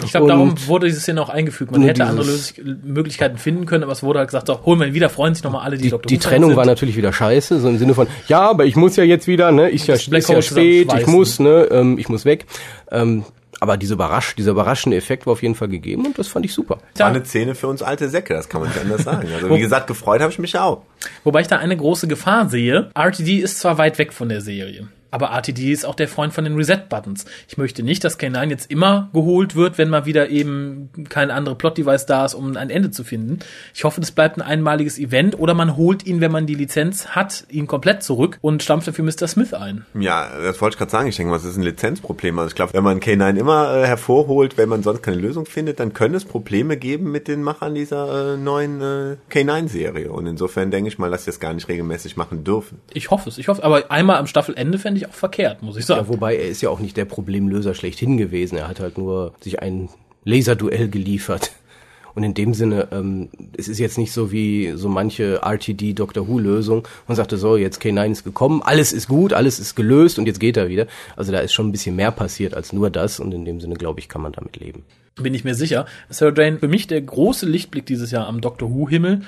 Ich 0.04 0.10
glaube, 0.10 0.30
darum 0.30 0.56
wurde 0.66 0.88
dieses 0.88 1.04
Szene 1.04 1.22
auch 1.22 1.30
eingefügt. 1.30 1.72
Man 1.72 1.84
hätte 1.84 2.06
andere 2.06 2.26
Lös 2.26 2.56
Möglichkeiten 2.84 3.38
finden 3.38 3.68
können, 3.68 3.84
aber 3.84 3.92
es 3.94 4.02
wurde 4.02 4.18
halt 4.18 4.30
gesagt, 4.30 4.48
so, 4.48 4.66
holen 4.66 4.80
wir 4.80 4.88
ihn 4.88 4.96
wieder, 4.96 5.10
freuen 5.10 5.36
sich 5.36 5.44
nochmal 5.44 5.64
alle, 5.64 5.78
die, 5.78 5.84
Die, 5.84 5.90
Dr. 5.92 6.08
die 6.10 6.18
Trennung 6.18 6.50
sind. 6.50 6.58
war 6.58 6.66
natürlich 6.66 6.98
wieder 6.98 7.14
scheiße, 7.14 7.60
so 7.60 7.70
im 7.70 7.78
Sinne 7.78 7.94
von, 7.94 8.08
ja, 8.28 8.50
aber 8.50 8.66
ich 8.66 8.76
muss 8.76 8.96
ja 8.96 9.04
jetzt 9.04 9.28
wieder, 9.28 9.52
ne, 9.52 9.70
ist 9.70 9.86
ja, 9.86 9.94
ist 9.94 10.08
ja 10.30 10.42
spät, 10.42 10.92
ich 11.00 11.06
muss, 11.06 11.38
ne, 11.40 11.68
ähm, 11.70 12.00
ich 12.00 12.10
muss 12.10 12.26
weg. 12.26 12.48
Ähm, 12.92 13.24
aber 13.60 13.78
diese 13.78 13.94
überrasch, 13.94 14.36
dieser 14.36 14.52
überraschende 14.52 14.98
Effekt 14.98 15.26
war 15.26 15.34
auf 15.34 15.42
jeden 15.42 15.56
Fall 15.56 15.68
gegeben 15.68 16.06
und 16.06 16.18
das 16.18 16.28
fand 16.28 16.46
ich 16.46 16.54
super. 16.54 16.80
War 16.96 17.08
eine 17.08 17.26
Szene 17.26 17.56
für 17.56 17.68
uns 17.68 17.82
alte 17.82 18.10
Säcke, 18.10 18.34
das 18.34 18.50
kann 18.50 18.62
man 18.62 18.70
nicht 18.70 18.82
anders 18.82 19.04
sagen. 19.04 19.28
Also 19.34 19.50
wie 19.50 19.60
gesagt, 19.60 19.88
gefreut 19.88 20.22
habe 20.22 20.32
ich 20.32 20.40
mich 20.40 20.58
auch. 20.58 20.84
Wobei 21.24 21.42
ich 21.42 21.48
da 21.48 21.58
eine 21.58 21.76
große 21.76 22.08
Gefahr 22.08 22.50
sehe. 22.50 22.90
RTD 22.96 23.40
ist 23.40 23.60
zwar 23.60 23.78
weit 23.78 23.98
weg 23.98 24.14
von 24.14 24.30
der 24.30 24.42
Serie. 24.42 24.88
Aber 25.12 25.28
RTD 25.28 25.72
ist 25.72 25.86
auch 25.86 25.96
der 25.96 26.08
Freund 26.08 26.34
von 26.34 26.44
den 26.44 26.56
Reset-Buttons. 26.56 27.26
Ich 27.48 27.58
möchte 27.58 27.84
nicht, 27.84 28.04
dass 28.04 28.20
K9 28.20 28.50
jetzt 28.50 28.72
immer 28.72 29.10
geholt 29.14 29.56
wird, 29.56 29.78
wenn 29.78 29.90
mal 29.90 30.06
wieder 30.06 30.30
eben 30.30 30.90
kein 31.10 31.32
andere 31.32 31.56
Plot-Device 31.56 32.06
da 32.06 32.26
ist, 32.26 32.34
um 32.34 32.56
ein 32.56 32.70
Ende 32.70 32.92
zu 32.92 33.04
finden. 33.04 33.40
Ich 33.74 33.84
hoffe, 33.84 34.02
das 34.02 34.12
bleibt 34.12 34.38
ein 34.38 34.42
einmaliges 34.42 35.00
Event 35.00 35.38
oder 35.40 35.54
man 35.54 35.76
holt 35.76 36.06
ihn, 36.06 36.22
wenn 36.22 36.32
man 36.32 36.46
die 36.46 36.56
Lizenz 36.56 37.08
hat, 37.08 37.46
ihn 37.50 37.68
komplett 37.68 38.04
zurück 38.04 38.38
und 38.42 38.62
stampft 38.64 38.88
dafür 38.88 39.06
Mr. 39.06 39.28
Smith 39.28 39.54
ein. 39.54 39.86
Ja, 39.94 40.30
das 40.44 40.62
wollte 40.62 40.76
ich 40.76 40.78
gerade 40.78 40.92
sagen. 40.92 41.08
Ich 41.08 41.16
denke 41.16 41.32
mal, 41.32 41.38
das 41.38 41.46
ist 41.46 41.58
ein 41.58 41.64
Lizenzproblem. 41.64 42.38
Also 42.38 42.50
ich 42.50 42.56
glaube, 42.56 42.74
wenn 42.74 42.84
man 42.84 43.00
K9 43.00 43.38
immer 43.38 43.76
äh, 43.76 43.88
hervorholt, 43.88 44.58
wenn 44.58 44.70
man 44.70 44.84
sonst 44.84 45.02
keine 45.02 45.18
Lösung 45.18 45.46
findet, 45.46 45.80
dann 45.80 45.94
können 45.94 46.16
es 46.16 46.26
Probleme 46.26 46.78
geben 46.78 47.12
mit 47.12 47.28
den 47.28 47.42
Machern 47.42 47.74
dieser 47.74 48.34
äh, 48.34 48.38
neuen 48.38 48.82
äh, 48.82 49.18
K9-Serie. 49.32 50.12
Und 50.12 50.28
insofern 50.28 50.72
denke 50.72 50.90
ich 50.90 51.00
mal, 51.00 51.10
dass 51.10 51.26
sie 51.26 51.32
das 51.32 51.40
gar 51.40 51.54
nicht 51.54 51.68
regelmäßig 51.68 52.18
machen 52.18 52.44
dürfen. 52.44 52.80
Ich 52.94 53.10
hoffe 53.10 53.30
es, 53.30 53.38
ich 53.38 53.48
hoffe 53.48 53.64
Aber 53.64 53.90
einmal 53.92 54.18
am 54.18 54.28
Staffelende 54.28 54.78
fände 54.78 54.99
ich 55.00 55.08
auch 55.08 55.14
verkehrt, 55.14 55.62
muss 55.62 55.78
ich 55.78 55.86
sagen. 55.86 56.02
Ja, 56.02 56.08
wobei 56.08 56.36
er 56.36 56.48
ist 56.48 56.62
ja 56.62 56.70
auch 56.70 56.80
nicht 56.80 56.98
der 56.98 57.06
Problemlöser 57.06 57.74
schlechthin 57.74 58.18
gewesen. 58.18 58.58
Er 58.58 58.68
hat 58.68 58.80
halt 58.80 58.98
nur 58.98 59.34
sich 59.42 59.62
ein 59.62 59.90
Laserduell 60.24 60.90
geliefert. 60.90 61.52
Und 62.16 62.24
in 62.24 62.34
dem 62.34 62.54
Sinne, 62.54 62.88
ähm, 62.92 63.30
es 63.56 63.68
ist 63.68 63.80
jetzt 63.80 63.98
nicht 63.98 64.12
so 64.12 64.32
wie 64.32 64.74
so 64.76 64.90
manche 64.90 65.42
RTD 65.42 65.94
Doctor 65.94 66.28
Who 66.28 66.40
Lösung 66.40 66.88
und 67.08 67.16
sagte 67.16 67.38
so, 67.38 67.56
jetzt 67.56 67.82
K9 67.82 68.12
ist 68.12 68.24
gekommen, 68.24 68.62
alles 68.64 68.92
ist 68.92 69.08
gut, 69.08 69.32
alles 69.32 69.60
ist 69.60 69.76
gelöst 69.76 70.20
und 70.20 70.26
jetzt 70.26 70.40
geht 70.40 70.58
er 70.58 70.70
wieder. 70.70 70.88
Also 71.16 71.32
da 71.32 71.40
ist 71.40 71.54
schon 71.54 71.70
ein 71.70 71.72
bisschen 71.72 71.96
mehr 71.96 72.12
passiert 72.12 72.54
als 72.54 72.74
nur 72.74 72.90
das 72.90 73.20
und 73.20 73.34
in 73.34 73.46
dem 73.46 73.62
Sinne, 73.62 73.76
glaube 73.76 74.00
ich, 74.00 74.10
kann 74.10 74.22
man 74.22 74.34
damit 74.34 74.58
leben. 74.58 74.84
bin 75.22 75.34
ich 75.34 75.44
mir 75.44 75.56
sicher. 75.56 75.86
Sarah 76.10 76.34
Jane, 76.36 76.58
für 76.60 76.68
mich 76.68 76.88
der 76.88 77.02
große 77.02 77.46
Lichtblick 77.46 77.86
dieses 77.86 78.12
Jahr 78.12 78.28
am 78.28 78.42
Doctor 78.42 78.70
Who-Himmel, 78.70 79.22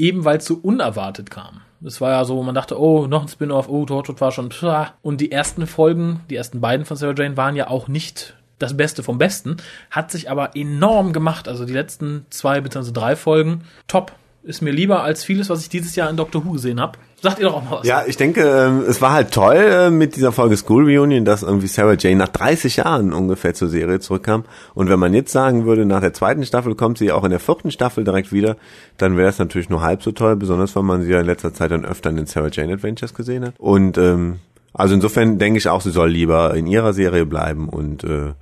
eben 0.00 0.24
weil 0.24 0.38
es 0.38 0.46
so 0.46 0.54
unerwartet 0.54 1.30
kam. 1.30 1.60
Es 1.84 2.00
war 2.00 2.10
ja 2.10 2.24
so, 2.24 2.42
man 2.42 2.54
dachte, 2.54 2.78
oh, 2.78 3.06
noch 3.06 3.22
ein 3.22 3.28
Spin-off, 3.28 3.68
oh, 3.68 3.84
Torchwood 3.86 4.20
war 4.20 4.32
schon, 4.32 4.50
pah. 4.50 4.94
und 5.02 5.20
die 5.20 5.32
ersten 5.32 5.66
Folgen, 5.66 6.20
die 6.28 6.36
ersten 6.36 6.60
beiden 6.60 6.84
von 6.84 6.96
Sarah 6.96 7.14
Jane 7.16 7.36
waren 7.36 7.56
ja 7.56 7.68
auch 7.68 7.88
nicht 7.88 8.34
das 8.58 8.76
Beste 8.76 9.02
vom 9.02 9.16
Besten, 9.18 9.56
hat 9.90 10.10
sich 10.10 10.30
aber 10.30 10.54
enorm 10.54 11.12
gemacht. 11.12 11.48
Also 11.48 11.64
die 11.64 11.72
letzten 11.72 12.26
zwei 12.30 12.60
bzw. 12.60 12.92
drei 12.92 13.16
Folgen, 13.16 13.64
top. 13.88 14.12
Ist 14.42 14.62
mir 14.62 14.70
lieber 14.70 15.02
als 15.02 15.22
vieles, 15.22 15.50
was 15.50 15.60
ich 15.60 15.68
dieses 15.68 15.96
Jahr 15.96 16.08
in 16.08 16.16
Doctor 16.16 16.44
Who 16.44 16.52
gesehen 16.52 16.80
habe. 16.80 16.98
Sagt 17.20 17.38
ihr 17.38 17.46
doch 17.46 17.56
auch 17.56 17.62
mal 17.62 17.78
was. 17.80 17.86
Ja, 17.86 18.04
ich 18.06 18.16
denke, 18.16 18.40
ähm, 18.40 18.84
es 18.88 19.02
war 19.02 19.12
halt 19.12 19.32
toll 19.32 19.56
äh, 19.56 19.90
mit 19.90 20.16
dieser 20.16 20.32
Folge 20.32 20.56
School 20.56 20.84
Reunion, 20.84 21.26
dass 21.26 21.42
irgendwie 21.42 21.66
Sarah 21.66 21.96
Jane 21.98 22.16
nach 22.16 22.28
30 22.28 22.76
Jahren 22.76 23.12
ungefähr 23.12 23.52
zur 23.52 23.68
Serie 23.68 24.00
zurückkam. 24.00 24.44
Und 24.72 24.88
wenn 24.88 24.98
man 24.98 25.12
jetzt 25.12 25.30
sagen 25.30 25.66
würde, 25.66 25.84
nach 25.84 26.00
der 26.00 26.14
zweiten 26.14 26.46
Staffel 26.46 26.74
kommt 26.74 26.96
sie 26.96 27.12
auch 27.12 27.24
in 27.24 27.30
der 27.30 27.40
vierten 27.40 27.70
Staffel 27.70 28.04
direkt 28.04 28.32
wieder, 28.32 28.56
dann 28.96 29.18
wäre 29.18 29.28
es 29.28 29.38
natürlich 29.38 29.68
nur 29.68 29.82
halb 29.82 30.02
so 30.02 30.12
toll, 30.12 30.36
besonders 30.36 30.74
weil 30.74 30.84
man 30.84 31.02
sie 31.02 31.10
ja 31.10 31.20
in 31.20 31.26
letzter 31.26 31.52
Zeit 31.52 31.70
dann 31.70 31.84
öfter 31.84 32.08
in 32.08 32.16
den 32.16 32.26
Sarah 32.26 32.48
Jane 32.50 32.72
Adventures 32.72 33.12
gesehen 33.12 33.44
hat. 33.44 33.54
Und 33.58 33.98
ähm, 33.98 34.38
also 34.72 34.94
insofern 34.94 35.38
denke 35.38 35.58
ich 35.58 35.68
auch, 35.68 35.82
sie 35.82 35.90
soll 35.90 36.10
lieber 36.10 36.54
in 36.54 36.66
ihrer 36.66 36.94
Serie 36.94 37.26
bleiben 37.26 37.68
und 37.68 38.04
äh, 38.04 38.32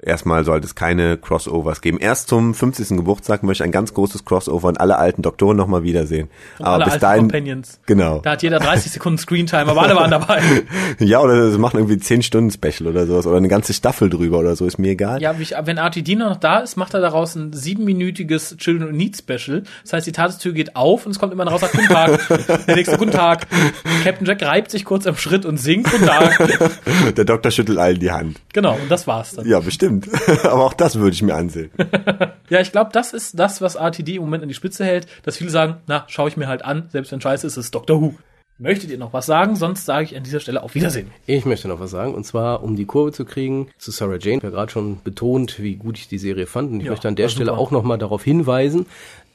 Erstmal 0.00 0.44
sollte 0.44 0.64
es 0.66 0.76
keine 0.76 1.16
Crossovers 1.16 1.80
geben. 1.80 1.98
Erst 1.98 2.28
zum 2.28 2.54
50. 2.54 2.90
Geburtstag 2.98 3.42
möchte 3.42 3.64
ich 3.64 3.66
ein 3.66 3.72
ganz 3.72 3.92
großes 3.94 4.24
Crossover 4.24 4.68
und 4.68 4.80
alle 4.80 4.96
alten 4.96 5.22
Doktoren 5.22 5.56
nochmal 5.56 5.82
wiedersehen. 5.82 6.28
Aber 6.60 6.68
Alle 6.74 6.84
bis 6.84 6.92
alten 6.94 7.00
dahin, 7.02 7.20
Companions. 7.22 7.80
genau. 7.86 8.20
Da 8.20 8.32
hat 8.32 8.42
jeder 8.44 8.60
30 8.60 8.92
Sekunden 8.92 9.18
Screentime, 9.18 9.66
aber 9.68 9.82
alle 9.82 9.96
waren 9.96 10.10
dabei. 10.10 10.40
Ja, 11.00 11.20
oder 11.20 11.50
sie 11.50 11.58
machen 11.58 11.78
irgendwie 11.78 11.98
10 11.98 12.22
Stunden 12.22 12.50
Special 12.50 12.88
oder 12.88 13.06
sowas 13.06 13.26
oder 13.26 13.36
eine 13.38 13.48
ganze 13.48 13.72
Staffel 13.72 14.08
drüber 14.10 14.38
oder 14.38 14.54
so, 14.56 14.66
ist 14.66 14.78
mir 14.78 14.90
egal. 14.92 15.20
Ja, 15.20 15.34
wenn 15.64 15.78
RTD 15.78 16.14
noch 16.16 16.36
da 16.36 16.58
ist, 16.60 16.76
macht 16.76 16.94
er 16.94 17.00
daraus 17.00 17.34
ein 17.34 17.52
siebenminütiges 17.52 18.56
Children 18.56 18.96
Need 18.96 19.16
Special. 19.16 19.62
Das 19.82 19.92
heißt, 19.94 20.06
die 20.06 20.12
Tagestür 20.12 20.52
geht 20.52 20.76
auf 20.76 21.06
und 21.06 21.12
es 21.12 21.18
kommt 21.18 21.32
immer 21.32 21.44
raus, 21.46 21.60
sagt, 21.60 21.72
guten 21.74 21.88
Tag. 21.88 22.20
Der 22.66 22.76
nächste, 22.76 22.98
guten 22.98 23.10
Tag. 23.10 23.46
Captain 24.04 24.26
Jack 24.26 24.42
reibt 24.42 24.70
sich 24.70 24.84
kurz 24.84 25.06
am 25.06 25.16
Schritt 25.16 25.44
und 25.44 25.56
singt, 25.58 25.90
guten 25.90 26.06
Tag. 26.06 27.14
Der 27.16 27.24
Doktor 27.24 27.50
schüttelt 27.50 27.78
allen 27.78 27.98
die 27.98 28.10
Hand. 28.10 28.38
Genau, 28.52 28.74
und 28.74 28.90
das 28.90 29.06
war's 29.06 29.34
dann. 29.34 29.46
Ja, 29.46 29.60
bestimmt. 29.60 29.87
Aber 30.44 30.64
auch 30.64 30.74
das 30.74 30.98
würde 30.98 31.14
ich 31.14 31.22
mir 31.22 31.34
ansehen. 31.34 31.70
Ja, 32.50 32.60
ich 32.60 32.72
glaube, 32.72 32.88
das 32.94 33.12
ist 33.12 33.38
das, 33.38 33.60
was 33.60 33.74
RTD 33.74 34.16
im 34.16 34.22
Moment 34.22 34.42
an 34.42 34.48
die 34.48 34.54
Spitze 34.54 34.82
hält, 34.82 35.06
dass 35.22 35.36
viele 35.36 35.50
sagen, 35.50 35.76
na, 35.86 36.04
schaue 36.08 36.30
ich 36.30 36.38
mir 36.38 36.48
halt 36.48 36.64
an, 36.64 36.88
selbst 36.88 37.12
wenn 37.12 37.20
scheiße 37.20 37.46
ist, 37.46 37.58
ist 37.58 37.64
es 37.66 37.70
Doctor 37.70 38.00
Who. 38.00 38.14
Möchtet 38.60 38.90
ihr 38.90 38.98
noch 38.98 39.12
was 39.12 39.26
sagen? 39.26 39.54
Sonst 39.54 39.86
sage 39.86 40.04
ich 40.04 40.16
an 40.16 40.24
dieser 40.24 40.40
Stelle 40.40 40.64
auf 40.64 40.74
Wiedersehen. 40.74 41.12
Ich 41.26 41.44
möchte 41.44 41.68
noch 41.68 41.78
was 41.78 41.92
sagen, 41.92 42.12
und 42.14 42.24
zwar, 42.24 42.64
um 42.64 42.74
die 42.74 42.86
Kurve 42.86 43.12
zu 43.12 43.24
kriegen, 43.24 43.68
zu 43.78 43.92
Sarah 43.92 44.16
Jane. 44.18 44.38
Ich 44.38 44.42
habe 44.42 44.46
ja 44.48 44.50
gerade 44.50 44.72
schon 44.72 45.00
betont, 45.04 45.62
wie 45.62 45.76
gut 45.76 45.96
ich 45.96 46.08
die 46.08 46.18
Serie 46.18 46.46
fand. 46.48 46.72
Und 46.72 46.80
ich 46.80 46.86
Ja, 46.86 46.90
möchte 46.90 47.06
an 47.06 47.14
der 47.14 47.28
Stelle 47.28 47.50
super. 47.50 47.60
auch 47.60 47.70
nochmal 47.70 47.98
darauf 47.98 48.24
hinweisen, 48.24 48.86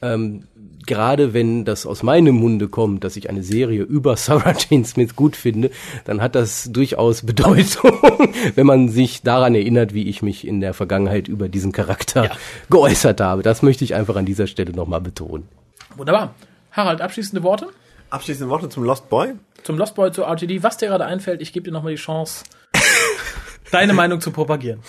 ähm, 0.01 0.43
gerade 0.85 1.33
wenn 1.33 1.63
das 1.63 1.85
aus 1.85 2.03
meinem 2.03 2.35
Munde 2.35 2.67
kommt, 2.67 3.05
dass 3.05 3.15
ich 3.15 3.29
eine 3.29 3.43
Serie 3.43 3.83
über 3.83 4.17
Sarah 4.17 4.55
Jane 4.57 4.83
Smith 4.83 5.15
gut 5.15 5.37
finde, 5.37 5.71
dann 6.03 6.21
hat 6.21 6.35
das 6.35 6.69
durchaus 6.73 7.21
Bedeutung, 7.25 7.93
wenn 8.55 8.65
man 8.67 8.89
sich 8.89 9.21
daran 9.21 9.55
erinnert, 9.55 9.93
wie 9.93 10.09
ich 10.09 10.21
mich 10.21 10.45
in 10.45 10.59
der 10.59 10.73
Vergangenheit 10.73 11.29
über 11.29 11.47
diesen 11.47 11.71
Charakter 11.71 12.25
Ja. 12.25 12.31
geäußert 12.69 13.21
habe. 13.21 13.41
Das 13.41 13.61
möchte 13.61 13.85
ich 13.85 13.95
einfach 13.95 14.17
an 14.17 14.25
dieser 14.25 14.47
Stelle 14.47 14.73
nochmal 14.73 14.99
betonen. 14.99 15.47
Wunderbar. 15.95 16.33
Harald, 16.73 16.99
abschließende 16.99 17.41
Worte 17.43 17.67
Abschließende 18.13 18.49
Worte 18.49 18.69
zum 18.69 18.83
Lost 18.83 19.09
Boy. 19.09 19.33
zum 19.63 19.77
Lost 19.77 19.95
Boy, 19.95 20.11
zu 20.11 20.21
RTD. 20.21 20.61
Was 20.61 20.77
dir 20.77 20.87
gerade 20.87 21.05
einfällt, 21.05 21.41
ich 21.41 21.51
gebe 21.51 21.63
dir 21.65 21.71
nochmal 21.71 21.93
die 21.93 21.97
Chance, 21.99 22.43
deine 23.71 23.93
Meinung 23.93 24.21
zu 24.21 24.29
propagieren. 24.31 24.81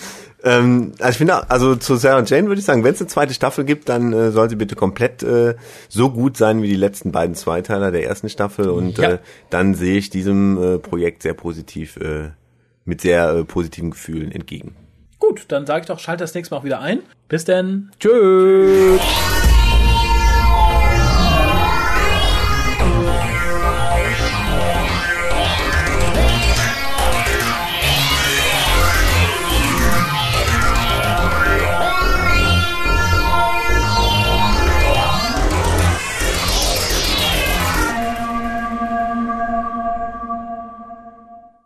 Ähm, 0.43 0.91
also 0.99 1.09
ich 1.09 1.17
finde, 1.17 1.49
also 1.49 1.75
zu 1.75 1.95
Sarah 1.95 2.23
Jane 2.23 2.47
würde 2.49 2.59
ich 2.59 2.65
sagen, 2.65 2.83
wenn 2.83 2.93
es 2.93 3.01
eine 3.01 3.07
zweite 3.07 3.33
Staffel 3.33 3.65
gibt, 3.65 3.89
dann 3.89 4.13
äh, 4.13 4.29
soll 4.29 4.47
sie 4.47 4.55
bitte 4.55 4.75
komplett 4.75 5.23
äh, 5.23 5.55
so 5.89 6.11
gut 6.11 6.37
sein 6.37 6.61
wie 6.61 6.67
die 6.67 6.75
letzten 6.75 7.11
beiden 7.11 7.33
Zweiteiler 7.33 7.89
der 7.91 8.05
ersten 8.05 8.29
Staffel 8.29 8.69
und 8.69 8.99
Ja. 8.99 9.13
äh, 9.13 9.17
dann 9.49 9.73
sehe 9.73 9.97
ich 9.97 10.11
diesem 10.11 10.61
äh, 10.75 10.77
Projekt 10.77 11.23
sehr 11.23 11.33
positiv, 11.33 11.97
äh, 11.97 12.29
mit 12.83 13.01
sehr 13.01 13.29
äh, 13.33 13.43
positiven 13.43 13.89
Gefühlen 13.89 14.31
entgegen. 14.31 14.75
Gut, 15.17 15.45
dann 15.47 15.65
sage 15.65 15.79
ich 15.81 15.87
doch, 15.87 15.97
schalte 15.97 16.23
das 16.23 16.35
nächste 16.35 16.53
Mal 16.53 16.59
auch 16.59 16.63
wieder 16.65 16.79
ein. 16.79 16.99
Bis 17.27 17.43
denn. 17.45 17.89
Tschüss! 17.99 19.01